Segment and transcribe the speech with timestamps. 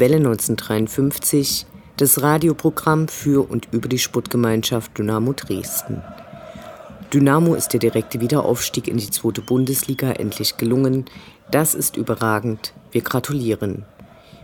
[0.00, 1.66] Welle 1953,
[1.98, 6.02] das Radioprogramm für und über die Sportgemeinschaft Dynamo Dresden.
[7.12, 11.04] Dynamo ist der direkte Wiederaufstieg in die zweite Bundesliga endlich gelungen.
[11.50, 12.72] Das ist überragend.
[12.92, 13.84] Wir gratulieren.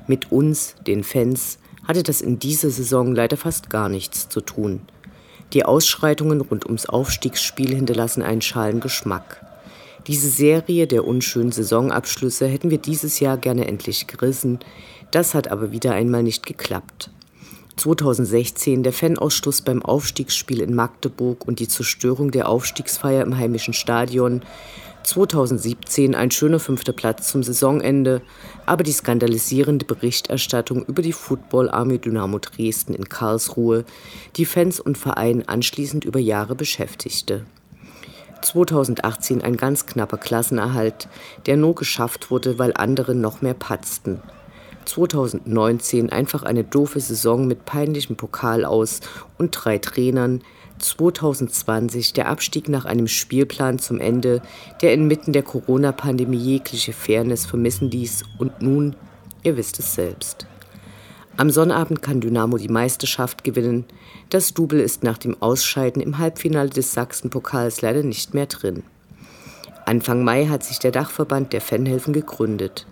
[0.06, 4.82] Mit uns, den Fans, hatte das in dieser Saison leider fast gar nichts zu tun.
[5.54, 9.45] Die Ausschreitungen rund ums Aufstiegsspiel hinterlassen einen schalen Geschmack.
[10.06, 14.60] Diese Serie der unschönen Saisonabschlüsse hätten wir dieses Jahr gerne endlich gerissen.
[15.10, 17.10] Das hat aber wieder einmal nicht geklappt.
[17.74, 24.42] 2016 der Fanausstoß beim Aufstiegsspiel in Magdeburg und die Zerstörung der Aufstiegsfeier im heimischen Stadion.
[25.02, 28.22] 2017 ein schöner fünfter Platz zum Saisonende,
[28.64, 33.84] aber die skandalisierende Berichterstattung über die Football Army Dynamo Dresden in Karlsruhe,
[34.36, 37.44] die Fans und Verein anschließend über Jahre beschäftigte.
[38.46, 41.08] 2018 ein ganz knapper Klassenerhalt,
[41.46, 44.22] der nur geschafft wurde, weil andere noch mehr patzten.
[44.84, 49.00] 2019 einfach eine doofe Saison mit peinlichem Pokal aus
[49.36, 50.42] und drei Trainern.
[50.78, 54.42] 2020 der Abstieg nach einem Spielplan zum Ende,
[54.80, 58.22] der inmitten der Corona-Pandemie jegliche Fairness vermissen ließ.
[58.38, 58.94] Und nun,
[59.42, 60.46] ihr wisst es selbst.
[61.38, 63.84] Am Sonnabend kann Dynamo die Meisterschaft gewinnen.
[64.30, 68.84] Das Double ist nach dem Ausscheiden im Halbfinale des Sachsenpokals leider nicht mehr drin.
[69.84, 72.86] Anfang Mai hat sich der Dachverband der Fanhelfen gegründet.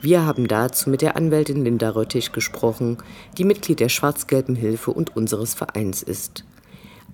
[0.00, 2.98] Wir haben dazu mit der Anwältin Linda Röttich gesprochen,
[3.36, 6.44] die Mitglied der Schwarz-Gelben Hilfe und unseres Vereins ist.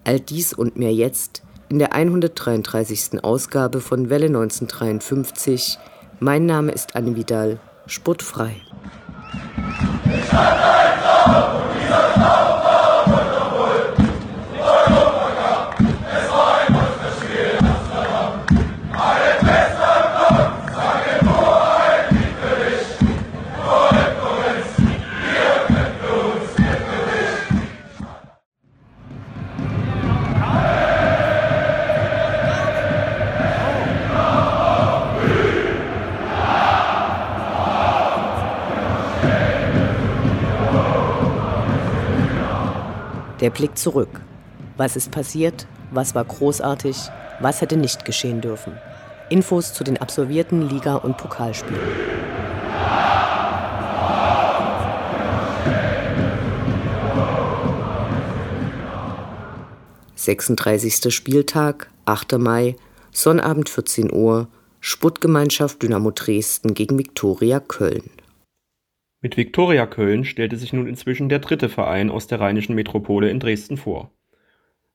[0.04, 3.24] All dies und mehr jetzt in der 133.
[3.24, 5.78] Ausgabe von Welle 1953.
[6.20, 8.54] Mein Name ist Anne Vidal, sportfrei.
[10.04, 10.64] 你说跟
[11.00, 11.06] 着
[11.52, 11.88] 我一起
[12.20, 12.55] 走
[43.40, 44.20] Der Blick zurück.
[44.78, 45.66] Was ist passiert?
[45.90, 46.96] Was war großartig?
[47.40, 48.72] Was hätte nicht geschehen dürfen?
[49.28, 51.80] Infos zu den absolvierten Liga- und Pokalspielen.
[60.14, 62.38] Sechsunddreißigster Spieltag, 8.
[62.38, 62.76] Mai,
[63.12, 64.48] Sonnabend 14 Uhr,
[64.80, 68.10] Sputtgemeinschaft Dynamo Dresden gegen Viktoria Köln.
[69.26, 73.40] Mit Viktoria Köln stellte sich nun inzwischen der dritte Verein aus der rheinischen Metropole in
[73.40, 74.12] Dresden vor.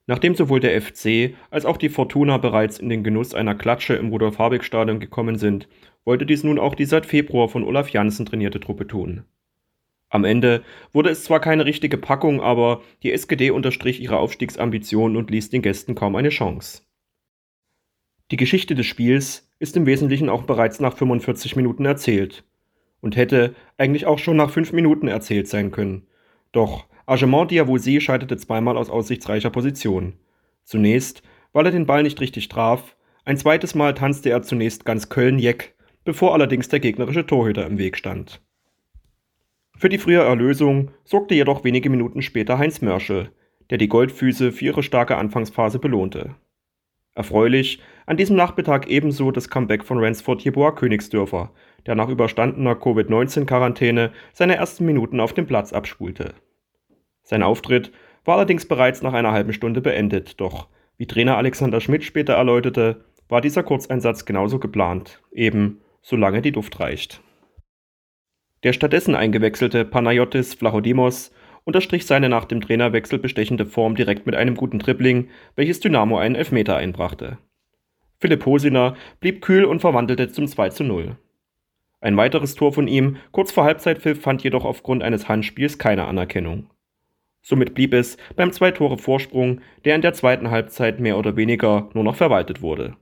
[0.06, 4.08] Nachdem sowohl der FC als auch die Fortuna bereits in den Genuss einer Klatsche im
[4.08, 5.68] Rudolf-Habig-Stadion gekommen sind,
[6.06, 9.24] wollte dies nun auch die seit Februar von Olaf Janssen trainierte Truppe tun.
[10.08, 10.62] Am Ende
[10.94, 15.60] wurde es zwar keine richtige Packung, aber die SGD unterstrich ihre Aufstiegsambitionen und ließ den
[15.60, 16.84] Gästen kaum eine Chance.
[18.30, 22.44] Die Geschichte des Spiels ist im Wesentlichen auch bereits nach 45 Minuten erzählt
[23.02, 26.06] und hätte eigentlich auch schon nach fünf Minuten erzählt sein können.
[26.52, 30.14] Doch Argemont Diavosi scheiterte zweimal aus aussichtsreicher Position.
[30.64, 35.08] Zunächst, weil er den Ball nicht richtig traf, ein zweites Mal tanzte er zunächst ganz
[35.08, 35.74] Köln-Jeck,
[36.04, 38.40] bevor allerdings der gegnerische Torhüter im Weg stand.
[39.76, 43.30] Für die frühe Erlösung sorgte jedoch wenige Minuten später Heinz Mörschel,
[43.70, 46.36] der die Goldfüße für ihre starke Anfangsphase belohnte.
[47.14, 51.52] Erfreulich an diesem Nachmittag ebenso das Comeback von Ransford Jeboa Königsdörfer,
[51.86, 56.34] der nach überstandener Covid-19-Quarantäne seine ersten Minuten auf dem Platz abspulte.
[57.22, 57.92] Sein Auftritt
[58.24, 63.04] war allerdings bereits nach einer halben Stunde beendet, doch wie Trainer Alexander Schmidt später erläuterte,
[63.28, 67.20] war dieser Kurzeinsatz genauso geplant, eben solange die Duft reicht.
[68.62, 71.32] Der stattdessen eingewechselte Panayotis Vlachodimos
[71.64, 76.34] unterstrich seine nach dem Trainerwechsel bestechende Form direkt mit einem guten Dribbling, welches Dynamo einen
[76.34, 77.38] Elfmeter einbrachte.
[78.20, 81.16] Philipp Hosiner blieb kühl und verwandelte zum 2 zu 0.
[82.02, 86.68] Ein weiteres Tor von ihm kurz vor Halbzeitpfiff fand jedoch aufgrund eines Handspiels keine Anerkennung.
[87.42, 92.16] Somit blieb es beim Zwei-Tore-Vorsprung, der in der zweiten Halbzeit mehr oder weniger nur noch
[92.16, 92.96] verwaltet wurde.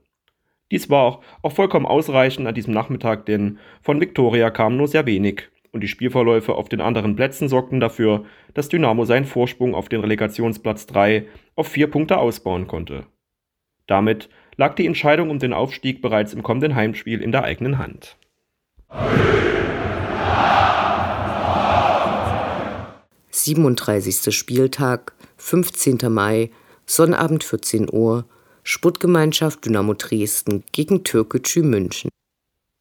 [0.69, 5.49] Dies war auch vollkommen ausreichend an diesem Nachmittag, denn von Viktoria kam nur sehr wenig
[5.71, 10.01] und die Spielverläufe auf den anderen Plätzen sorgten dafür, dass Dynamo seinen Vorsprung auf den
[10.01, 11.25] Relegationsplatz 3
[11.55, 13.07] auf vier Punkte ausbauen konnte.
[13.87, 18.17] Damit lag die Entscheidung um den Aufstieg bereits im kommenden Heimspiel in der eigenen Hand.
[23.43, 24.35] 37.
[24.35, 25.97] Spieltag, 15.
[26.09, 26.51] Mai,
[26.85, 28.25] Sonnabend 14 Uhr,
[28.63, 32.11] Sportgemeinschaft Dynamo Dresden gegen Türkgücü München.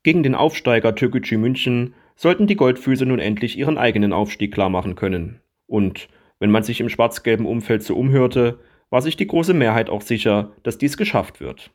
[0.02, 5.40] Gegen den Aufsteiger Türkgücü München sollten die Goldfüße nun endlich ihren eigenen Aufstieg klarmachen können.
[5.66, 6.08] Und
[6.40, 8.58] wenn man sich im schwarz-gelben Umfeld so umhörte,
[8.90, 11.70] war sich die große Mehrheit auch sicher, dass dies geschafft wird.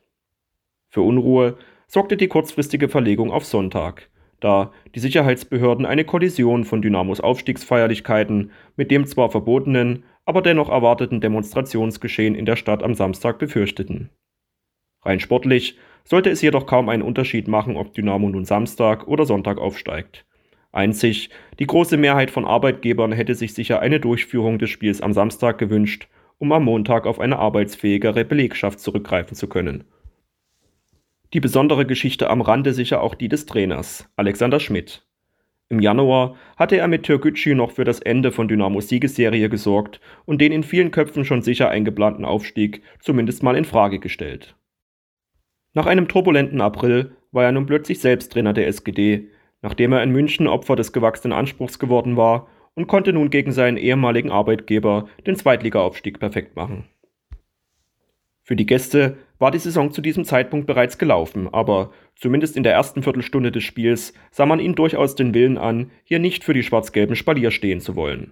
[0.90, 1.56] Für Unruhe
[1.88, 4.10] sorgte die kurzfristige Verlegung auf Sonntag,
[4.40, 11.20] da die Sicherheitsbehörden eine Kollision von Dynamos Aufstiegsfeierlichkeiten mit dem zwar verbotenen, aber dennoch erwarteten
[11.20, 14.10] Demonstrationsgeschehen in der Stadt am Samstag befürchteten.
[15.02, 19.58] Rein sportlich sollte es jedoch kaum einen Unterschied machen, ob Dynamo nun Samstag oder Sonntag
[19.58, 20.26] aufsteigt.
[20.72, 25.58] Einzig die große Mehrheit von Arbeitgebern hätte sich sicher eine Durchführung des Spiels am Samstag
[25.58, 26.08] gewünscht,
[26.38, 29.84] um am Montag auf eine arbeitsfähigere Belegschaft zurückgreifen zu können
[31.32, 35.06] die besondere Geschichte am Rande sicher auch die des Trainers, Alexander Schmidt.
[35.68, 40.40] Im Januar hatte er mit Türkgücü noch für das Ende von Dynamos Siegesserie gesorgt und
[40.40, 44.54] den in vielen Köpfen schon sicher eingeplanten Aufstieg zumindest mal in Frage gestellt.
[45.74, 49.28] Nach einem turbulenten April war er nun plötzlich selbst Trainer der SGD,
[49.60, 53.76] nachdem er in München Opfer des gewachsenen Anspruchs geworden war und konnte nun gegen seinen
[53.76, 56.84] ehemaligen Arbeitgeber den Zweitligaaufstieg perfekt machen.
[58.46, 62.74] Für die Gäste war die Saison zu diesem Zeitpunkt bereits gelaufen, aber zumindest in der
[62.74, 66.62] ersten Viertelstunde des Spiels sah man ihnen durchaus den Willen an, hier nicht für die
[66.62, 68.30] schwarz-gelben Spalier stehen zu wollen.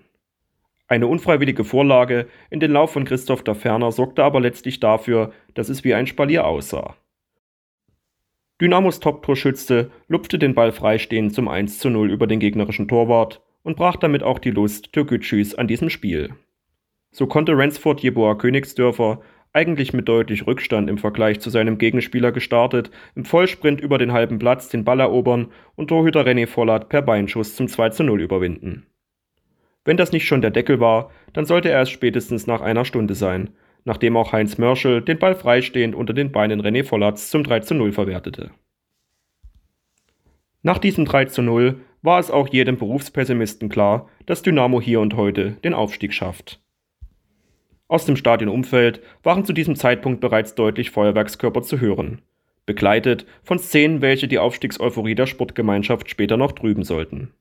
[0.86, 5.68] Eine unfreiwillige Vorlage in den Lauf von Christoph da Ferner sorgte aber letztlich dafür, dass
[5.68, 6.94] es wie ein Spalier aussah.
[8.60, 13.76] Dynamos Top-Torschütze lupfte den Ball freistehend zum 1 zu 0 über den gegnerischen Torwart und
[13.76, 16.34] brach damit auch die Lust Türkgücüs an diesem Spiel.
[17.10, 19.20] So konnte Ransford Jeboa Königsdörfer
[19.54, 24.38] eigentlich mit deutlich Rückstand im Vergleich zu seinem Gegenspieler gestartet, im Vollsprint über den halben
[24.38, 28.86] Platz den Ball erobern und Torhüter René Vollat per Beinschuss zum 2 zu 0 überwinden.
[29.84, 33.14] Wenn das nicht schon der Deckel war, dann sollte er es spätestens nach einer Stunde
[33.14, 33.50] sein,
[33.84, 37.74] nachdem auch Heinz Mörschel den Ball freistehend unter den Beinen René Vollatz zum 3 zu
[37.74, 38.50] 0 verwertete.
[40.62, 45.14] Nach diesem 3 zu 0 war es auch jedem Berufspessimisten klar, dass Dynamo hier und
[45.14, 46.63] heute den Aufstieg schafft.
[47.86, 52.22] Aus dem Stadionumfeld waren zu diesem Zeitpunkt bereits deutlich Feuerwerkskörper zu hören,
[52.64, 57.34] begleitet von Szenen, welche die Aufstiegseuphorie der Sportgemeinschaft später noch trüben sollten.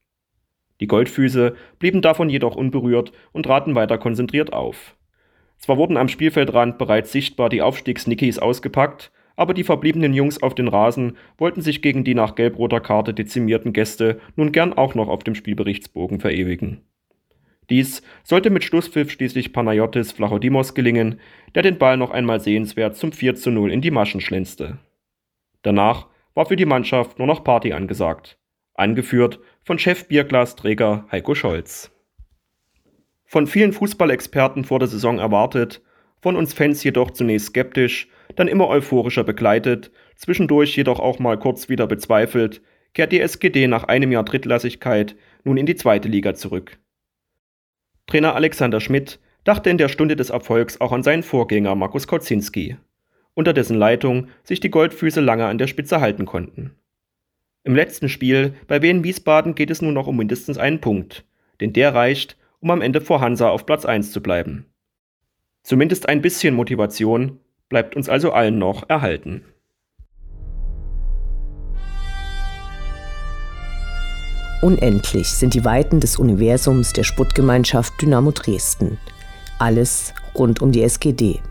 [0.81, 4.95] Die Goldfüße blieben davon jedoch unberührt und traten weiter konzentriert auf.
[5.57, 10.67] Zwar wurden am Spielfeldrand bereits sichtbar die Aufstiegsnickis ausgepackt, aber die verbliebenen Jungs auf den
[10.67, 15.23] Rasen wollten sich gegen die nach gelb-roter Karte dezimierten Gäste nun gern auch noch auf
[15.23, 16.81] dem Spielberichtsbogen verewigen.
[17.69, 21.19] Dies sollte mit Schlusspfiff schließlich Panayotis Flachodimos gelingen,
[21.55, 24.79] der den Ball noch einmal sehenswert zum 4 zu 0 in die Maschen schlänzte.
[25.61, 28.37] Danach war für die Mannschaft nur noch Party angesagt,
[28.73, 31.91] angeführt von Chef-Bierglasträger Heiko Scholz.
[33.25, 35.81] Von vielen Fußballexperten vor der Saison erwartet,
[36.21, 41.69] von uns Fans jedoch zunächst skeptisch, dann immer euphorischer begleitet, zwischendurch jedoch auch mal kurz
[41.69, 42.61] wieder bezweifelt,
[42.93, 46.77] kehrt die SGD nach einem Jahr Drittlassigkeit nun in die zweite Liga zurück.
[48.07, 52.77] Trainer Alexander Schmidt dachte in der Stunde des Erfolgs auch an seinen Vorgänger Markus Kocinski,
[53.33, 56.75] unter dessen Leitung sich die Goldfüße lange an der Spitze halten konnten.
[57.63, 61.25] Im letzten Spiel bei Wien Wiesbaden geht es nun noch um mindestens einen Punkt,
[61.61, 64.65] denn der reicht, um am Ende vor Hansa auf Platz 1 zu bleiben.
[65.63, 69.45] Zumindest ein bisschen Motivation bleibt uns also allen noch erhalten.
[74.63, 78.97] Unendlich sind die Weiten des Universums der Sputtgemeinschaft Dynamo Dresden.
[79.59, 81.41] Alles rund um die SGD.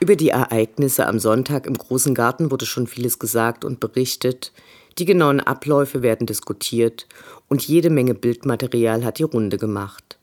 [0.00, 4.54] Über die Ereignisse am Sonntag im Großen Garten wurde schon vieles gesagt und berichtet.
[4.98, 7.06] Die genauen Abläufe werden diskutiert
[7.48, 10.18] und jede Menge Bildmaterial hat die Runde gemacht.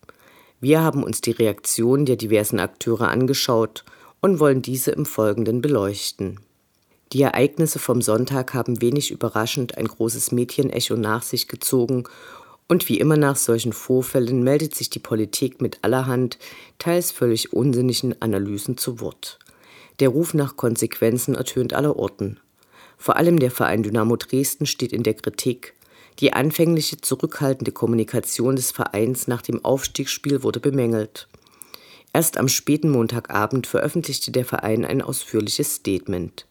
[0.60, 3.86] Wir haben uns die Reaktionen der diversen Akteure angeschaut
[4.22, 6.40] und wollen diese im Folgenden beleuchten.
[7.14, 12.04] Die Ereignisse vom Sonntag haben wenig überraschend ein großes Mädchenecho nach sich gezogen
[12.68, 16.38] Und wie immer nach solchen Vorfällen meldet sich die Politik mit allerhand,
[16.80, 19.40] teils völlig unsinnigen Analysen zu Wort.
[20.02, 22.42] Der Ruf nach Konsequenzen ertönt allerorten.
[22.98, 25.74] Vor allem der Verein Dynamo Dresden steht in der Kritik.
[26.20, 31.28] Die anfängliche zurückhaltende Kommunikation des Vereins nach dem Aufstiegsspiel wurde bemängelt.
[32.12, 36.48] Erst am späten Montagabend veröffentlichte der Verein ein ausführliches Statement.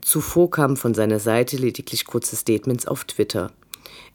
[0.00, 3.52] Zuvor kamen von seiner Seite lediglich kurze Statements auf Twitter.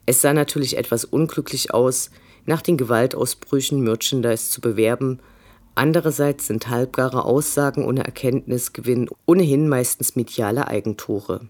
[0.06, 2.10] Es sah natürlich etwas unglücklich aus,
[2.46, 5.20] nach den Gewaltausbrüchen Merchandise zu bewerben.
[5.74, 11.48] Andererseits sind halbgare Aussagen ohne Erkenntnisgewinn ohnehin meistens mediale Eigentore.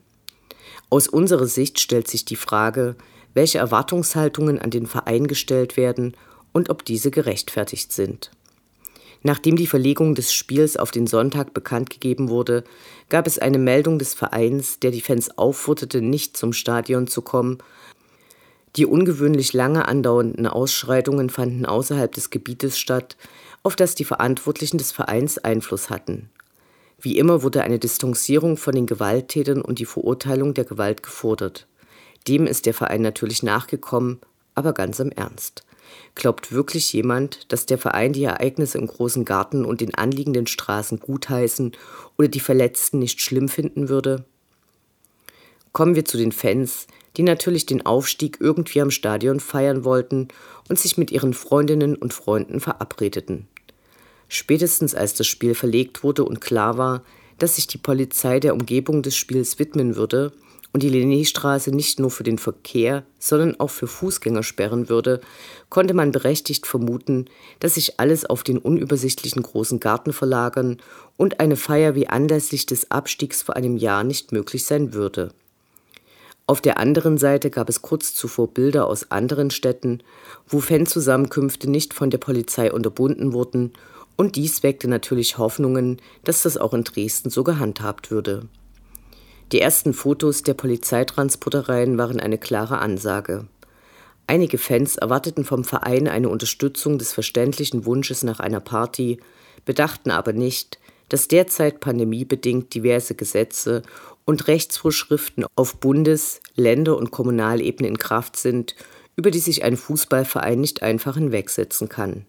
[0.90, 2.96] Aus unserer Sicht stellt sich die Frage,
[3.34, 6.16] welche Erwartungshaltungen an den Verein gestellt werden
[6.52, 8.30] und ob diese gerechtfertigt sind.
[9.22, 12.64] Nachdem die Verlegung des Spiels auf den Sonntag bekannt gegeben wurde,
[13.08, 17.58] gab es eine Meldung des Vereins, der die Fans aufforderte, nicht zum Stadion zu kommen
[18.76, 23.16] die ungewöhnlich lange andauernden Ausschreitungen fanden außerhalb des Gebietes statt,
[23.62, 26.30] auf das die Verantwortlichen des Vereins Einfluss hatten.
[27.00, 31.68] Wie immer wurde eine Distanzierung von den Gewalttätern und die Verurteilung der Gewalt gefordert.
[32.26, 34.18] Dem ist der Verein natürlich nachgekommen,
[34.54, 35.64] aber ganz im Ernst.
[36.16, 40.98] Glaubt wirklich jemand, dass der Verein die Ereignisse im großen Garten und den anliegenden Straßen
[40.98, 41.72] gutheißen
[42.18, 44.24] oder die Verletzten nicht schlimm finden würde?
[45.72, 50.28] Kommen wir zu den Fans, die natürlich den Aufstieg irgendwie am Stadion feiern wollten
[50.68, 53.46] und sich mit ihren Freundinnen und Freunden verabredeten.
[54.28, 57.02] Spätestens als das Spiel verlegt wurde und klar war,
[57.38, 60.32] dass sich die Polizei der Umgebung des Spiels widmen würde
[60.72, 65.20] und die Linnéstraße nicht nur für den Verkehr, sondern auch für Fußgänger sperren würde,
[65.70, 67.24] konnte man berechtigt vermuten,
[67.60, 70.78] dass sich alles auf den unübersichtlichen großen Garten verlagern
[71.16, 75.32] und eine Feier wie anlässlich des Abstiegs vor einem Jahr nicht möglich sein würde.
[76.46, 80.02] Auf der anderen Seite gab es kurz zuvor Bilder aus anderen Städten,
[80.46, 83.72] wo Fanzusammenkünfte nicht von der Polizei unterbunden wurden,
[84.18, 88.48] und dies weckte natürlich Hoffnungen, dass das auch in Dresden so gehandhabt würde.
[89.52, 93.46] Die ersten Fotos der Polizeitransportereien waren eine klare Ansage.
[94.26, 99.20] Einige Fans erwarteten vom Verein eine Unterstützung des verständlichen Wunsches nach einer Party,
[99.64, 103.82] bedachten aber nicht, dass derzeit pandemiebedingt diverse Gesetze
[104.26, 108.74] und Rechtsvorschriften auf Bundes-, Länder- und Kommunalebene in Kraft sind,
[109.16, 112.26] über die sich ein Fußballverein nicht einfach hinwegsetzen kann.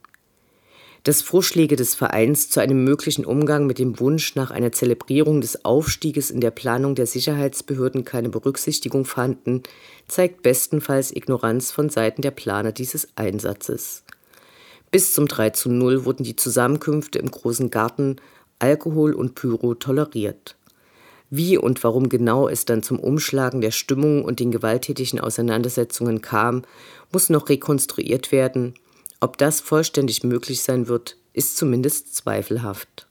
[1.04, 5.64] Dass Vorschläge des Vereins zu einem möglichen Umgang mit dem Wunsch nach einer Zelebrierung des
[5.64, 9.64] Aufstieges in der Planung der Sicherheitsbehörden keine Berücksichtigung fanden,
[10.08, 14.04] zeigt bestenfalls Ignoranz von Seiten der Planer dieses Einsatzes.
[14.92, 18.18] Bis zum 3 zu 0 wurden die Zusammenkünfte im großen Garten
[18.58, 20.56] Alkohol und Pyro toleriert.
[21.30, 26.64] Wie und warum genau es dann zum Umschlagen der Stimmung und den gewalttätigen Auseinandersetzungen kam,
[27.12, 28.74] muss noch rekonstruiert werden.
[29.22, 33.08] Ob das vollständig möglich sein wird, ist zumindest zweifelhaft.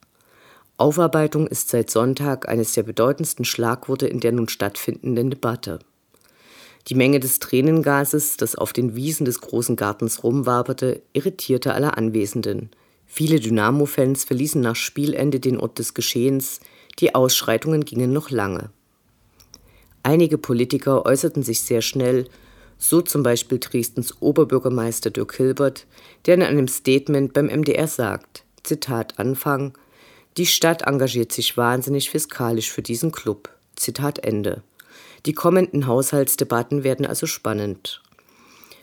[0.79, 5.81] Aufarbeitung ist seit Sonntag eines der bedeutendsten Schlagworte in der nun stattfindenden Debatte.
[6.87, 12.71] Die Menge des Tränengases, das auf den Wiesen des großen Gartens rumwaberte, irritierte alle Anwesenden.
[13.07, 16.61] Viele Dynamo-Fans verließen nach Spielende den Ort des Geschehens,
[17.01, 18.71] die Ausschreitungen gingen noch lange.
[20.03, 22.27] Einige Politiker äußerten sich sehr schnell,
[22.79, 25.87] so zum Beispiel Dresdens Oberbürgermeister Dirk Hilbert,
[26.27, 29.77] der in einem Statement beim MDR sagt, Zitat Anfang,
[30.37, 33.51] die Stadt engagiert sich wahnsinnig fiskalisch für diesen Club.
[33.75, 34.63] Zitat Ende.
[35.27, 38.01] Die kommenden Haushaltsdebatten werden also spannend.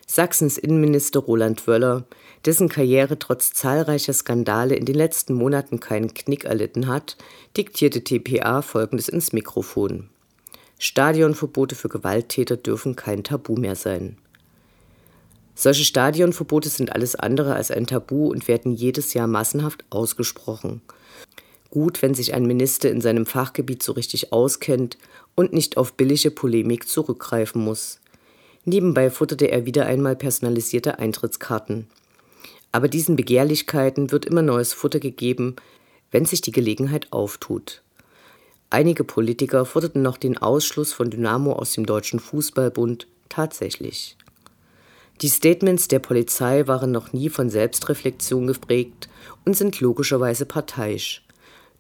[0.06, 2.06] Sachsens Innenminister Roland Wöller,
[2.46, 7.18] dessen Karriere trotz zahlreicher Skandale in den letzten Monaten keinen Knick erlitten hat,
[7.58, 10.10] diktierte TPA Folgendes ins Mikrofon.
[10.78, 14.18] Stadionverbote für Gewalttäter dürfen kein Tabu mehr sein.
[15.56, 20.82] Solche Stadionverbote sind alles andere als ein Tabu und werden jedes Jahr massenhaft ausgesprochen.
[21.70, 24.98] Gut, wenn sich ein Minister in seinem Fachgebiet so richtig auskennt
[25.34, 28.00] und nicht auf billige Polemik zurückgreifen muss.
[28.66, 31.88] Nebenbei futterte er wieder einmal personalisierte Eintrittskarten.
[32.72, 35.56] Aber diesen Begehrlichkeiten wird immer neues Futter gegeben,
[36.12, 37.82] wenn sich die Gelegenheit auftut.
[38.70, 44.18] Einige Politiker forderten noch den Ausschluss von Dynamo aus dem Deutschen Fußballbund tatsächlich.
[45.22, 49.08] Die Statements der Polizei waren noch nie von Selbstreflexion geprägt
[49.46, 51.26] und sind logischerweise parteiisch.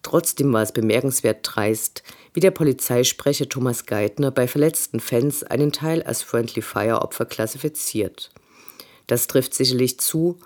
[0.04, 6.04] Trotzdem war es bemerkenswert dreist, wie der Polizeisprecher Thomas Geithner bei verletzten Fans einen Teil
[6.04, 8.30] als Friendly Fire Opfer klassifiziert.
[9.08, 10.38] Das trifft sicherlich zu,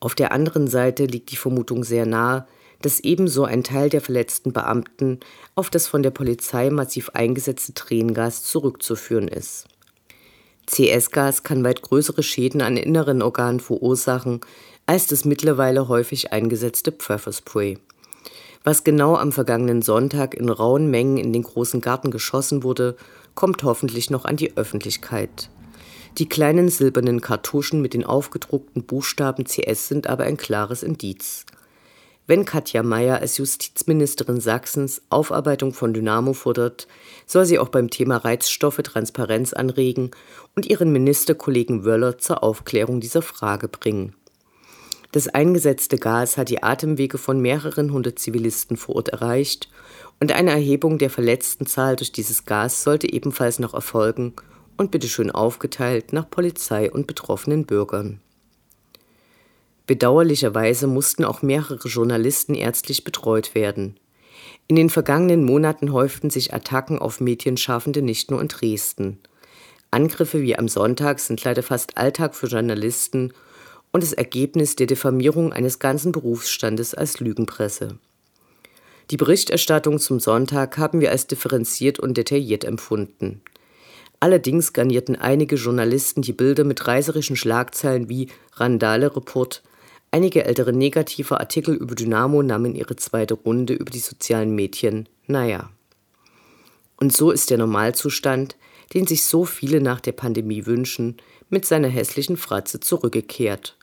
[0.00, 2.46] auf der anderen Seite liegt die Vermutung sehr nahe,
[2.80, 5.20] dass ebenso ein Teil der verletzten Beamten
[5.54, 9.66] auf das von der Polizei massiv eingesetzte Tränengas zurückzuführen ist.
[10.66, 14.40] CS-Gas kann weit größere Schäden an inneren Organen verursachen
[14.86, 17.78] als das mittlerweile häufig eingesetzte Pfefferspray.
[18.64, 22.96] Was genau am vergangenen Sonntag in rauen Mengen in den großen Garten geschossen wurde,
[23.34, 25.50] kommt hoffentlich noch an die Öffentlichkeit.
[26.18, 31.46] Die kleinen silbernen Kartuschen mit den aufgedruckten Buchstaben CS sind aber ein klares Indiz.
[32.28, 36.86] Wenn Katja Mayer als Justizministerin Sachsens Aufarbeitung von Dynamo fordert,
[37.24, 40.10] soll sie auch beim Thema Reizstoffe Transparenz anregen
[40.54, 44.14] und ihren Ministerkollegen Wöller zur Aufklärung dieser Frage bringen.
[45.10, 49.70] Das eingesetzte Gas hat die Atemwege von mehreren hundert Zivilisten vor Ort erreicht
[50.20, 54.34] und eine Erhebung der Verletztenzahl durch dieses Gas sollte ebenfalls noch erfolgen
[54.76, 58.20] und bitteschön aufgeteilt nach Polizei und betroffenen Bürgern.
[59.88, 63.98] Bedauerlicherweise mussten auch mehrere Journalisten ärztlich betreut werden.
[64.66, 69.18] In den vergangenen Monaten häuften sich Attacken auf Medienschaffende nicht nur in Dresden.
[69.90, 73.32] Angriffe wie am Sonntag sind leider fast Alltag für Journalisten
[73.90, 77.98] und das Ergebnis der Diffamierung eines ganzen Berufsstandes als Lügenpresse.
[79.10, 83.40] Die Berichterstattung zum Sonntag haben wir als differenziert und detailliert empfunden.
[84.20, 89.62] Allerdings garnierten einige Journalisten die Bilder mit reißerischen Schlagzeilen wie Randale-Report,
[90.10, 95.08] Einige ältere negative Artikel über Dynamo nahmen ihre zweite Runde über die sozialen Medien.
[95.26, 95.70] Naja.
[96.96, 98.56] Und so ist der Normalzustand,
[98.94, 101.18] den sich so viele nach der Pandemie wünschen,
[101.50, 103.76] mit seiner hässlichen Fratze zurückgekehrt.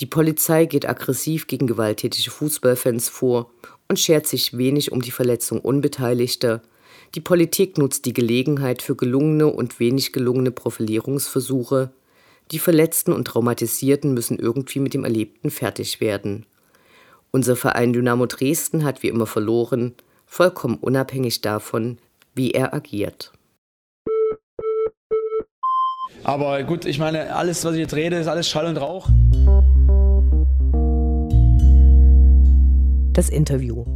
[0.00, 3.50] Die Polizei geht aggressiv gegen gewalttätige Fußballfans vor
[3.88, 6.62] und schert sich wenig um die Verletzung Unbeteiligter.
[7.14, 11.92] Die Politik nutzt die Gelegenheit für gelungene und wenig gelungene Profilierungsversuche.
[12.52, 16.44] Die Verletzten und Traumatisierten müssen irgendwie mit dem Erlebten fertig werden.
[17.30, 19.94] Unser Verein Dynamo Dresden hat wie immer verloren,
[20.26, 21.96] vollkommen unabhängig davon,
[22.34, 23.32] wie er agiert.
[26.24, 29.08] Aber gut, ich meine, alles, was ich jetzt rede, ist alles Schall und Rauch.
[33.14, 33.86] Das Interview.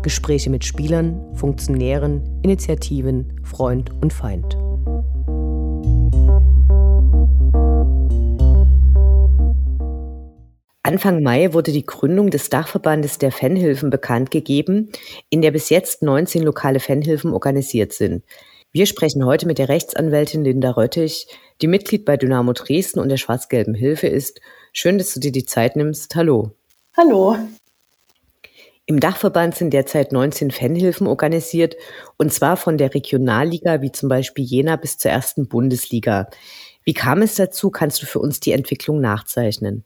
[0.00, 4.56] Gespräche mit Spielern, Funktionären, Initiativen, Freund und Feind.
[10.82, 14.90] Anfang Mai wurde die Gründung des Dachverbandes der Fanhilfen bekannt gegeben,
[15.28, 18.24] in der bis jetzt 19 lokale Fanhilfen organisiert sind.
[18.72, 21.26] Wir sprechen heute mit der Rechtsanwältin Linda Röttich,
[21.60, 24.40] die Mitglied bei Dynamo Dresden und der Schwarz-Gelben Hilfe ist.
[24.72, 26.14] Schön, dass du dir die Zeit nimmst.
[26.14, 26.52] Hallo.
[26.96, 27.36] Hallo.
[28.86, 31.76] Im Dachverband sind derzeit 19 Fanhilfen organisiert,
[32.16, 36.30] und zwar von der Regionalliga wie zum Beispiel Jena bis zur ersten Bundesliga.
[36.84, 37.70] Wie kam es dazu?
[37.70, 39.84] Kannst du für uns die Entwicklung nachzeichnen?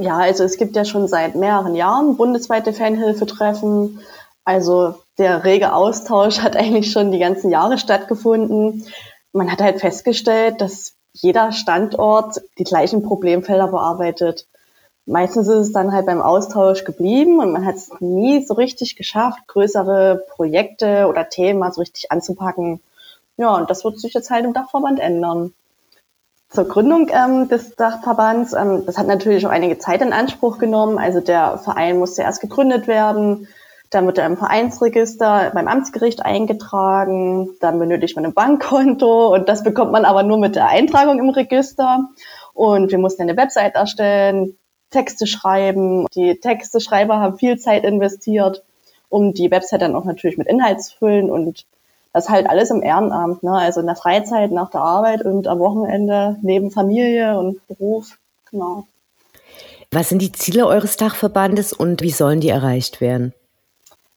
[0.00, 4.00] Ja, also es gibt ja schon seit mehreren Jahren bundesweite Fanhilfetreffen.
[4.44, 8.86] Also der rege Austausch hat eigentlich schon die ganzen Jahre stattgefunden.
[9.32, 14.46] Man hat halt festgestellt, dass jeder Standort die gleichen Problemfelder bearbeitet.
[15.04, 18.96] Meistens ist es dann halt beim Austausch geblieben und man hat es nie so richtig
[18.96, 22.80] geschafft, größere Projekte oder Themen so richtig anzupacken.
[23.36, 25.52] Ja, und das wird sich jetzt halt im Dachverband ändern
[26.50, 28.52] zur Gründung ähm, des Dachverbands.
[28.52, 30.98] Ähm, das hat natürlich auch einige Zeit in Anspruch genommen.
[30.98, 33.48] Also der Verein musste erst gegründet werden,
[33.90, 39.64] dann wird er im Vereinsregister beim Amtsgericht eingetragen, dann benötigt man ein Bankkonto und das
[39.64, 42.08] bekommt man aber nur mit der Eintragung im Register.
[42.54, 44.56] Und wir mussten eine Website erstellen,
[44.90, 46.06] Texte schreiben.
[46.14, 48.62] Die Texteschreiber haben viel Zeit investiert,
[49.08, 51.64] um die Website dann auch natürlich mit Inhalt zu füllen und
[52.12, 53.52] das halt alles im Ehrenamt, ne?
[53.52, 58.18] also in der Freizeit, nach der Arbeit und am Wochenende neben Familie und Beruf.
[58.50, 58.84] Genau.
[59.92, 63.34] Was sind die Ziele eures Dachverbandes und wie sollen die erreicht werden?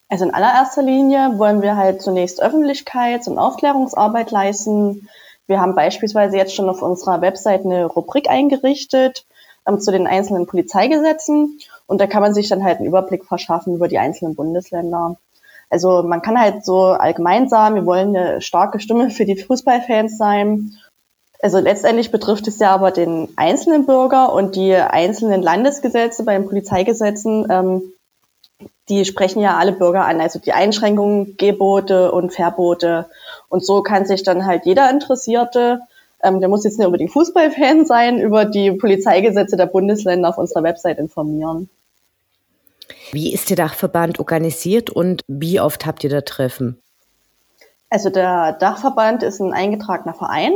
[0.10, 5.10] Also in allererster Linie wollen wir halt zunächst Öffentlichkeits- und Aufklärungsarbeit leisten.
[5.48, 9.26] Wir haben beispielsweise jetzt schon auf unserer Website eine Rubrik eingerichtet
[9.68, 13.76] ähm, zu den einzelnen Polizeigesetzen und da kann man sich dann halt einen Überblick verschaffen
[13.76, 15.18] über die einzelnen Bundesländer.
[15.74, 20.20] Also man kann halt so allgemein sagen, wir wollen eine starke Stimme für die Fußballfans
[20.20, 20.78] sein.
[21.42, 26.46] Also letztendlich betrifft es ja aber den einzelnen Bürger und die einzelnen Landesgesetze bei den
[26.46, 27.82] Polizeigesetzen, ähm,
[28.88, 33.08] die sprechen ja alle Bürger an, also die Einschränkungen, Gebote und Verbote.
[33.50, 35.80] Und so kann sich dann halt jeder Interessierte,
[36.22, 40.62] ähm, der muss jetzt nicht unbedingt Fußballfan sein, über die Polizeigesetze der Bundesländer auf unserer
[40.62, 41.68] Website informieren.
[43.12, 46.82] Wie ist der Dachverband organisiert und wie oft habt ihr da Treffen?
[47.90, 50.54] Also der Dachverband ist ein eingetragener Verein,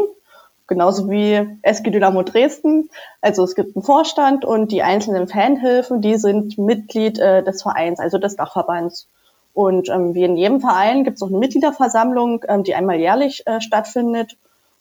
[0.65, 2.89] genauso wie SG Dynamo Dresden.
[3.21, 7.99] Also es gibt einen Vorstand und die einzelnen Fanhilfen, die sind Mitglied äh, des Vereins,
[7.99, 9.07] also des Dachverbands.
[9.53, 13.45] Und ähm, wie in jedem Verein gibt es auch eine Mitgliederversammlung, ähm, die einmal jährlich
[13.45, 14.37] äh, stattfindet.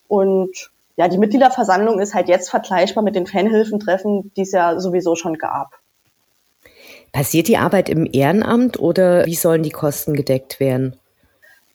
[0.09, 5.15] Und ja, die Mitgliederversammlung ist halt jetzt vergleichbar mit den Fanhilfentreffen, die es ja sowieso
[5.15, 5.79] schon gab.
[7.17, 11.01] Passiert die Arbeit im Ehrenamt oder wie sollen die Kosten gedeckt werden?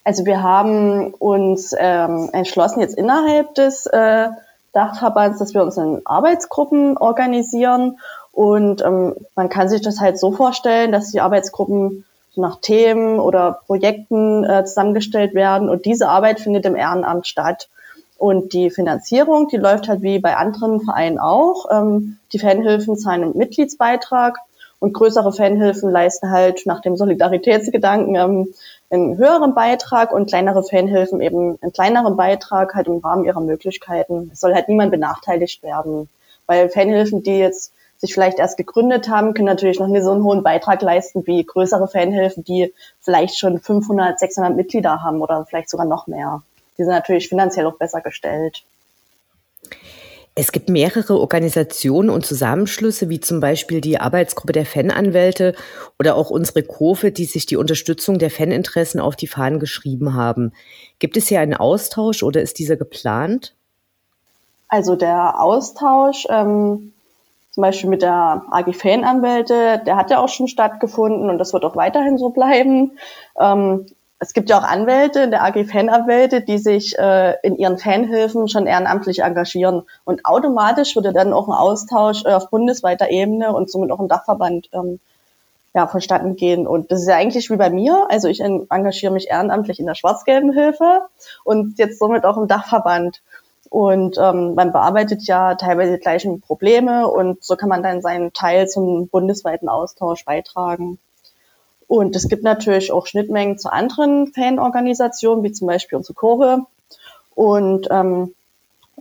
[0.04, 4.28] Also wir haben uns ähm, entschlossen, jetzt innerhalb des äh,
[4.72, 7.98] Dachverbands, dass wir uns in Arbeitsgruppen organisieren.
[8.32, 13.62] Und ähm, man kann sich das halt so vorstellen, dass die Arbeitsgruppen nach Themen oder
[13.66, 15.70] Projekten äh, zusammengestellt werden.
[15.70, 17.68] Und diese Arbeit findet im Ehrenamt statt.
[18.20, 21.66] Und die Finanzierung, die läuft halt wie bei anderen Vereinen auch.
[21.72, 24.38] Ähm, die Fanhilfen zahlen einen Mitgliedsbeitrag
[24.82, 28.54] und größere Fanhilfen leisten halt nach dem Solidaritätsgedanken ähm,
[28.90, 34.32] einen höheren Beitrag und kleinere Fanhilfen eben einen kleineren Beitrag halt im Rahmen ihrer Möglichkeiten.
[34.34, 36.10] Es soll halt niemand benachteiligt werden.
[36.48, 40.24] Weil Fanhilfen, die jetzt sich vielleicht erst gegründet haben, können natürlich noch nicht so einen
[40.24, 45.70] hohen Beitrag leisten wie größere Fanhilfen, die vielleicht schon 500, 600 Mitglieder haben oder vielleicht
[45.70, 46.42] sogar noch mehr.
[46.80, 48.64] Die sind natürlich finanziell auch besser gestellt.
[50.34, 55.54] Es gibt mehrere Organisationen und Zusammenschlüsse, wie zum Beispiel die Arbeitsgruppe der Fananwälte
[56.00, 60.54] oder auch unsere Kurve, die sich die Unterstützung der Faninteressen auf die Fahnen geschrieben haben.
[61.00, 63.56] Gibt es hier einen Austausch oder ist dieser geplant?
[64.70, 66.94] Also der Austausch, ähm,
[67.50, 71.66] zum Beispiel mit der AG Fananwälte, der hat ja auch schon stattgefunden und das wird
[71.66, 72.98] auch weiterhin so bleiben.
[73.38, 73.86] Ähm,
[74.22, 78.48] es gibt ja auch Anwälte in der AG Fananwälte, die sich äh, in ihren Fanhilfen
[78.48, 79.82] schon ehrenamtlich engagieren.
[80.04, 84.08] Und automatisch würde dann auch ein Austausch äh, auf bundesweiter Ebene und somit auch ein
[84.08, 85.00] Dachverband ähm,
[85.74, 86.68] ja, vonstatten gehen.
[86.68, 88.06] Und das ist ja eigentlich wie bei mir.
[88.12, 91.08] Also ich engagiere mich ehrenamtlich in der schwarz-gelben Hilfe
[91.44, 93.24] und jetzt somit auch im Dachverband.
[93.72, 98.34] Und ähm, man bearbeitet ja teilweise die gleichen Probleme und so kann man dann seinen
[98.34, 101.00] Teil zum bundesweiten Austausch beitragen.
[101.92, 106.60] Und es gibt natürlich auch Schnittmengen zu anderen Fanorganisationen, wie zum Beispiel unsere Kurve.
[107.36, 108.34] Und ähm,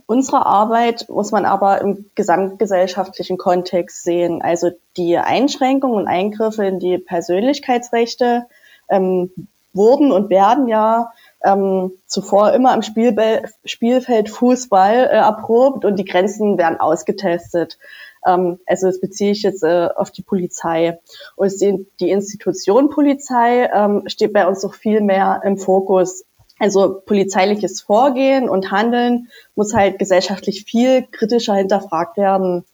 [0.07, 4.41] unsere Arbeit muss man aber im gesamtgesellschaftlichen Kontext sehen.
[4.41, 8.47] Also die Einschränkungen und Eingriffe in die Persönlichkeitsrechte
[8.89, 9.31] ähm,
[9.71, 11.13] wurden und werden ja
[11.45, 17.77] ähm, zuvor immer am Spielbe Spielfeld Fußball äh, erprobt und die Grenzen werden ausgetestet.
[18.25, 20.99] Ähm, also das beziehe ich jetzt äh, auf die Polizei.
[21.35, 26.25] Und die, die Institution Polizei ähm, steht bei uns noch viel mehr im Fokus.
[26.59, 32.65] Also polizeiliches Vorgehen und Handeln muss halt gesellschaftlich viel kritischer hinterfragt werden.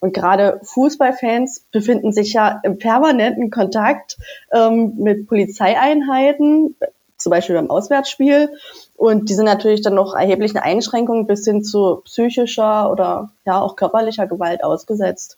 [0.00, 4.18] Und gerade Fußballfans befinden sich ja im permanenten Kontakt
[4.52, 6.76] ähm, mit Polizeieinheiten,
[7.16, 8.50] zum Beispiel beim Auswärtsspiel.
[8.96, 13.76] Und die sind natürlich dann noch erheblichen Einschränkungen bis hin zu psychischer oder ja auch
[13.76, 15.36] körperlicher Gewalt ausgesetzt.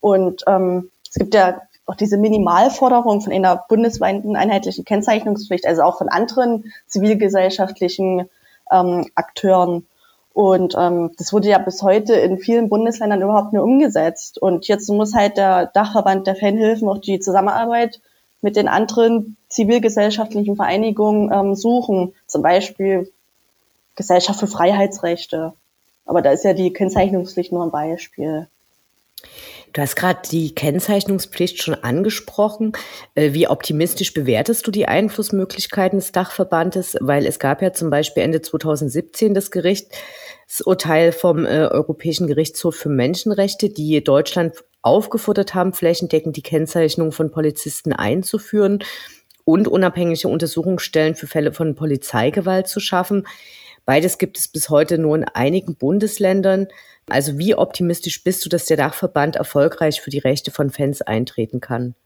[0.00, 5.98] Und ähm, es gibt ja auch diese Minimalforderung von einer bundesweiten einheitlichen Kennzeichnungspflicht, also auch
[5.98, 8.28] von anderen zivilgesellschaftlichen
[8.70, 9.86] ähm, Akteuren.
[10.34, 14.36] Und ähm, das wurde ja bis heute in vielen Bundesländern überhaupt nur umgesetzt.
[14.36, 18.00] Und jetzt muss halt der Dachverband der Fanhilfen auch die Zusammenarbeit
[18.46, 22.14] mit den anderen zivilgesellschaftlichen Vereinigungen ähm, suchen.
[22.28, 23.12] Zum Beispiel
[23.96, 25.52] Gesellschaft für Freiheitsrechte.
[26.04, 28.46] Aber da ist ja die Kennzeichnungspflicht nur ein Beispiel.
[29.72, 32.74] Du hast gerade die Kennzeichnungspflicht schon angesprochen.
[33.16, 36.96] Äh, wie optimistisch bewertest du die Einflussmöglichkeiten des Dachverbandes?
[37.00, 39.50] Weil es gab ja zum Beispiel Ende 2017 das
[40.46, 47.32] Gerichtsurteil vom äh, Europäischen Gerichtshof für Menschenrechte, die Deutschland aufgefordert haben, flächendeckend die Kennzeichnung von
[47.32, 48.84] Polizisten einzuführen
[49.44, 53.26] und unabhängige Untersuchungsstellen für Fälle von Polizeigewalt zu schaffen.
[53.84, 56.68] Beides gibt es bis heute nur in einigen Bundesländern.
[57.08, 61.60] Also wie optimistisch bist du, dass der Dachverband erfolgreich für die Rechte von Fans eintreten
[61.60, 61.96] kann?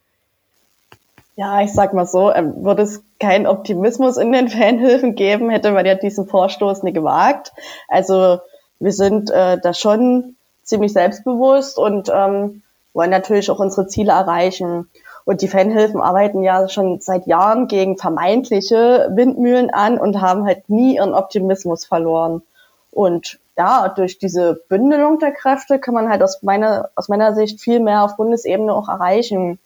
[1.37, 5.73] Ja, ich sag mal so, ähm, würde es keinen Optimismus in den Fanhilfen geben, hätte
[5.73, 7.53] man ja diesen Vorstoß nicht gewagt.
[7.89, 8.41] Also
[8.79, 12.63] wir sind äh, da schon ziemlich selbstbewusst und ähm,
[12.93, 14.89] wollen natürlich auch unsere Ziele erreichen.
[15.25, 20.69] Und die Fanhilfen arbeiten ja schon seit Jahren gegen vermeintliche Windmühlen an und haben halt
[20.69, 22.43] nie ihren Optimismus verloren.
[22.91, 27.61] Und ja, durch diese Bündelung der Kräfte kann man halt aus meiner, aus meiner Sicht
[27.61, 29.59] viel mehr auf Bundesebene auch erreichen.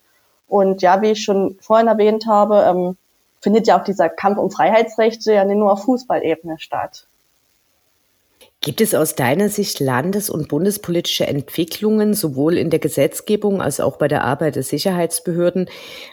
[0.48, 2.96] Und ja, wie ich schon vorhin erwähnt habe, ähm,
[3.40, 7.06] findet ja auch dieser Kampf um Freiheitsrechte ja nicht nur auf Fußballebene statt.
[8.60, 13.98] Gibt es aus deiner Sicht landes- und bundespolitische Entwicklungen, sowohl in der Gesetzgebung als auch
[13.98, 15.68] bei der Arbeit der Sicherheitsbehörden,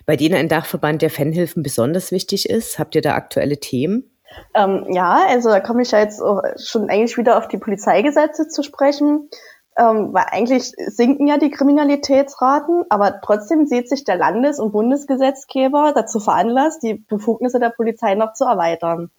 [0.05, 2.77] bei denen ein Dachverband der Fanhilfen besonders wichtig ist?
[2.77, 4.11] Habt ihr da aktuelle Themen?
[4.53, 6.21] Ähm, ja, also da komme ich ja jetzt
[6.57, 9.29] schon eigentlich wieder auf die Polizeigesetze zu sprechen,
[9.77, 15.93] ähm, weil eigentlich sinken ja die Kriminalitätsraten, aber trotzdem sieht sich der Landes- und Bundesgesetzgeber
[15.95, 19.11] dazu veranlasst, die Befugnisse der Polizei noch zu erweitern.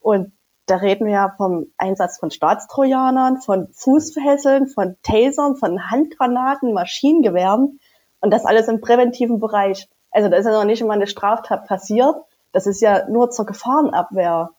[0.00, 0.32] Und
[0.66, 7.80] da reden wir ja vom Einsatz von Staatstrojanern, von Fußfesseln, von Tasern, von Handgranaten, Maschinengewehren
[8.20, 9.88] und das alles im präventiven Bereich.
[10.10, 12.16] Also da ist ja noch nicht immer eine Straftat passiert.
[12.52, 14.50] Das ist ja nur zur Gefahrenabwehr.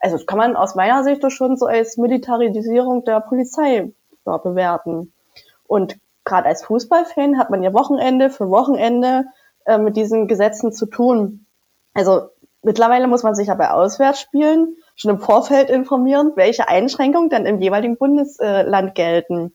[0.00, 3.92] Also das kann man aus meiner Sicht doch schon so als Militarisierung der Polizei
[4.26, 5.12] ja, bewerten.
[5.66, 9.24] Und gerade als Fußballfan hat man ja Wochenende für Wochenende
[9.66, 11.46] äh, mit diesen Gesetzen zu tun.
[11.94, 12.30] Also
[12.62, 17.60] mittlerweile muss man sich ja bei Auswärtsspielen schon im Vorfeld informieren, welche Einschränkungen dann im
[17.60, 19.54] jeweiligen Bundesland gelten.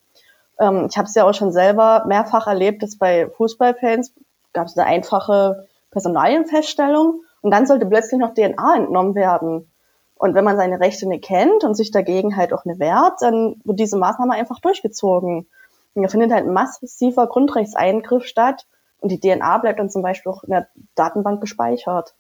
[0.59, 4.13] Ähm, ich habe es ja auch schon selber mehrfach erlebt, dass bei Fußballfans
[4.53, 9.71] gab es eine einfache Personalienfeststellung und dann sollte plötzlich noch DNA entnommen werden.
[10.17, 13.61] Und wenn man seine Rechte nicht kennt und sich dagegen halt auch nicht wehrt, dann
[13.63, 15.47] wird diese Maßnahme einfach durchgezogen.
[15.93, 18.65] Und da findet halt ein massiver Grundrechtseingriff statt
[18.99, 22.15] und die DNA bleibt dann zum Beispiel auch in der Datenbank gespeichert.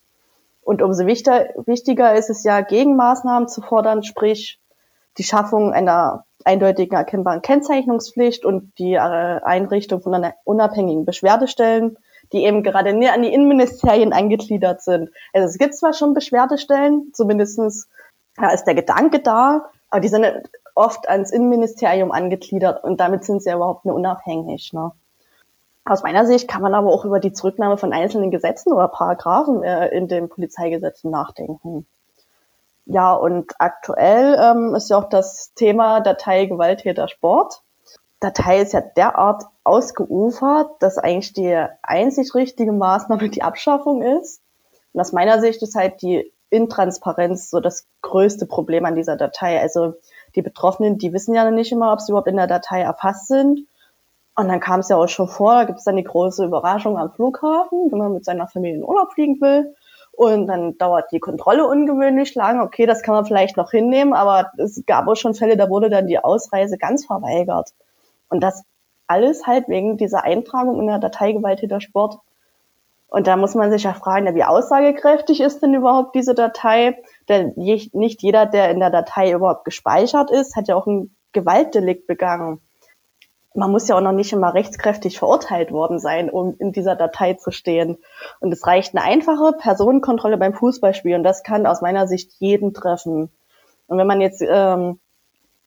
[0.61, 4.59] Und umso wichtiger, wichtiger ist es ja, Gegenmaßnahmen zu fordern, sprich
[5.17, 11.97] die Schaffung einer eindeutigen erkennbaren Kennzeichnungspflicht und die äh, Einrichtung von einer unabhängigen Beschwerdestellen,
[12.35, 15.09] die eben gerade näher an die Innenministerien angegliedert sind.
[15.33, 17.87] Also es gibt zwar schon Beschwerdestellen, zumindestens
[18.37, 20.25] ja, ist der Gedanke da, aber die sind
[20.75, 24.73] oft ans Innenministerium angegliedert und damit sind sie ja überhaupt nur unabhängig.
[24.73, 24.91] Ne?
[25.85, 29.63] Aus meiner Sicht kann man aber auch über die Zurücknahme von einzelnen Gesetzen oder Paragraphen
[29.63, 31.85] äh, in den Polizeigesetzen nachdenken.
[32.85, 37.61] Ja, und aktuell ähm, ist ja auch das Thema Datei Gewalttäter Sport.
[38.19, 44.41] Datei ist ja derart ausgeufert, dass eigentlich die einzig richtige Maßnahme die Abschaffung ist.
[44.93, 49.59] Und aus meiner Sicht ist halt die Intransparenz so das größte Problem an dieser Datei.
[49.59, 49.95] Also
[50.35, 53.67] die Betroffenen, die wissen ja nicht immer, ob sie überhaupt in der Datei erfasst sind.
[54.37, 56.97] Und dann kam es ja auch schon vor, da gibt es dann die große Überraschung
[56.97, 59.75] am Flughafen, wenn man mit seiner Familie in Urlaub fliegen will.
[60.11, 62.61] Und dann dauert die Kontrolle ungewöhnlich lang.
[62.61, 65.89] Okay, das kann man vielleicht noch hinnehmen, aber es gab auch schon Fälle, da wurde
[65.89, 67.73] dann die Ausreise ganz verweigert.
[68.35, 68.63] Und das
[69.07, 72.19] alles halt wegen dieser Eintragung in der Datei Gewalttäter Sport.
[73.07, 77.01] Und da muss man sich ja fragen, wie aussagekräftig ist denn überhaupt diese Datei?
[77.29, 82.07] Denn nicht jeder, der in der Datei überhaupt gespeichert ist, hat ja auch ein Gewaltdelikt
[82.07, 82.61] begangen
[83.55, 87.33] man muss ja auch noch nicht immer rechtskräftig verurteilt worden sein, um in dieser Datei
[87.33, 87.97] zu stehen.
[88.39, 92.73] Und es reicht eine einfache Personenkontrolle beim Fußballspiel und das kann aus meiner Sicht jeden
[92.73, 93.29] treffen.
[93.87, 94.99] Und wenn man jetzt, ähm,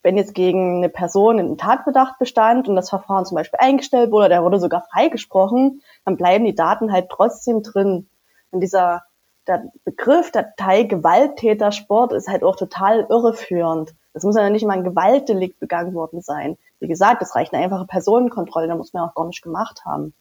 [0.02, 4.28] wenn jetzt gegen eine Person ein Tatbedacht bestand und das Verfahren zum Beispiel eingestellt wurde,
[4.28, 8.08] der wurde sogar freigesprochen, dann bleiben die Daten halt trotzdem drin.
[8.50, 9.02] Und dieser
[9.48, 13.94] der Begriff Datei Gewalttätersport ist halt auch total irreführend.
[14.12, 16.58] Es muss ja nicht mal ein Gewaltdelikt begangen worden sein.
[16.80, 20.12] Wie gesagt, es reicht eine einfache Personenkontrolle, da muss man auch gar nicht gemacht haben.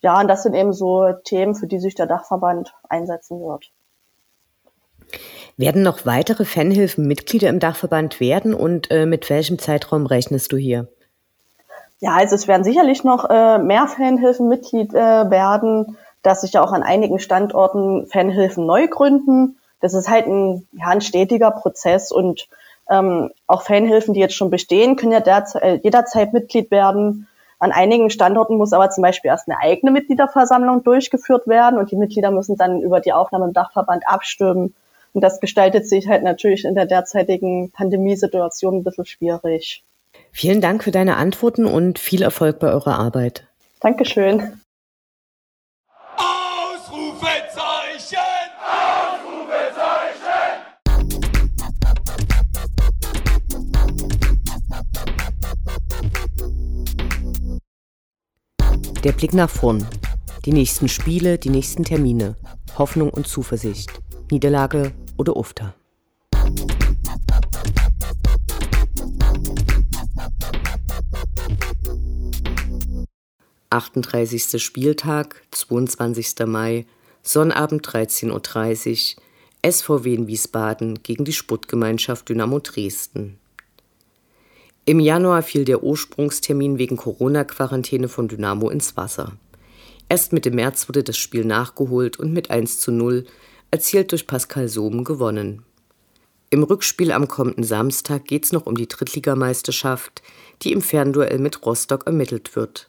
[0.00, 3.72] Ja, und das sind eben so Themen, für die sich der Dachverband einsetzen wird.
[5.56, 10.56] Werden noch weitere Fanhilfen Mitglieder im Dachverband werden und äh, mit welchem Zeitraum rechnest du
[10.56, 10.88] hier?
[12.00, 16.62] Ja, also es werden sicherlich noch äh, mehr Fanhilfen Mitglied äh, werden, dass sich ja
[16.62, 19.56] auch an einigen Standorten Fanhilfen neu gründen.
[19.80, 22.48] Das ist halt ein, ja, ein stetiger Prozess und
[22.88, 27.26] ähm, auch Fanhilfen, die jetzt schon bestehen, können ja derzeit, äh, jederzeit Mitglied werden.
[27.58, 31.96] An einigen Standorten muss aber zum Beispiel erst eine eigene Mitgliederversammlung durchgeführt werden und die
[31.96, 34.74] Mitglieder müssen dann über die Aufnahme im Dachverband abstimmen.
[35.12, 39.84] Und das gestaltet sich halt natürlich in der derzeitigen Pandemiesituation ein bisschen schwierig.
[40.32, 43.46] Vielen Dank für deine Antworten und viel Erfolg bei eurer Arbeit.
[43.80, 44.60] Dankeschön.
[59.04, 59.86] Der Blick nach vorn.
[60.44, 62.34] Die nächsten Spiele, die nächsten Termine.
[62.76, 63.90] Hoffnung und Zuversicht.
[64.30, 65.74] Niederlage oder Ufter.
[73.70, 76.46] Achtunddreißigster Spieltag, 22.
[76.46, 76.86] Mai,
[77.22, 79.22] Sonnabend 13.30 Uhr,
[79.70, 83.38] SVW in Wiesbaden gegen die Sportgemeinschaft Dynamo Dresden.
[84.84, 89.32] Im Januar fiel der Ursprungstermin wegen Corona-Quarantäne von Dynamo ins Wasser.
[90.08, 93.26] Erst Mitte März wurde das Spiel nachgeholt und mit 1 zu 0
[93.70, 95.62] erzielt durch Pascal Sohm gewonnen.
[96.50, 100.22] Im Rückspiel am kommenden Samstag geht es noch um die Drittligameisterschaft,
[100.62, 102.88] die im Fernduell mit Rostock ermittelt wird.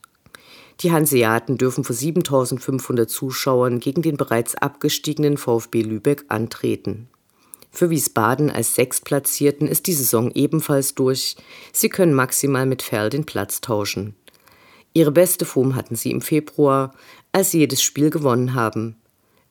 [0.82, 7.10] Die Hanseaten dürfen vor 7500 Zuschauern gegen den bereits abgestiegenen VfB Lübeck antreten.
[7.70, 11.36] Für Wiesbaden als Sechstplatzierten ist die Saison ebenfalls durch.
[11.74, 14.16] Sie können maximal mit Ferl den Platz tauschen.
[14.94, 16.96] Ihre beste Form hatten sie im Februar,
[17.32, 18.96] als sie jedes Spiel gewonnen haben.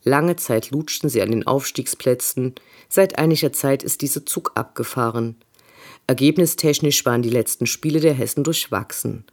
[0.09, 2.55] Lange Zeit lutschten sie an den Aufstiegsplätzen,
[2.89, 5.37] seit einiger Zeit ist dieser Zug abgefahren.
[6.07, 9.25] Ergebnistechnisch waren die letzten Spiele der Hessen durchwachsen.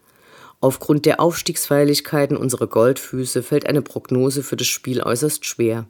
[0.60, 5.86] Aufgrund der Aufstiegsfeierlichkeiten unserer Goldfüße fällt eine Prognose für das Spiel äußerst schwer.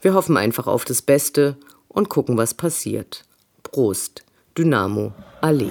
[0.00, 3.24] Wir hoffen einfach auf das Beste und gucken, was passiert.
[3.62, 4.24] Prost,
[4.56, 5.70] Dynamo, Allee.